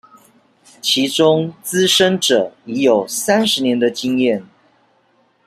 [0.81, 4.43] 其中資深者已有三十年的經驗